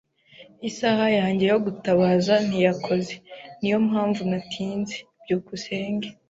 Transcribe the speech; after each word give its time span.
Isaha 0.69 1.05
yanjye 1.19 1.45
yo 1.51 1.57
gutabaza 1.65 2.33
ntiyakoze. 2.47 3.13
Niyo 3.59 3.77
mpamvu 3.87 4.21
natinze. 4.29 4.95
byukusenge 5.23 6.07